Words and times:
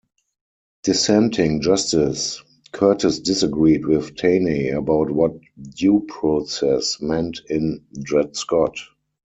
Dissenting 0.83 1.61
Justice 1.61 2.41
Curtis 2.71 3.19
disagreed 3.19 3.85
with 3.85 4.15
Taney 4.15 4.69
about 4.69 5.11
what 5.11 5.33
"due 5.75 5.99
process" 6.07 6.99
meant 6.99 7.41
in 7.47 7.85
"Dred 7.93 8.35
Scott". 8.35 8.77